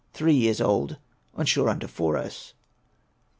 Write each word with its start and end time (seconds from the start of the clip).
Three 0.13 0.33
years 0.33 0.59
old; 0.59 0.97
on 1.35 1.45
shore 1.45 1.69
under 1.69 1.87
Fouras. 1.87 2.53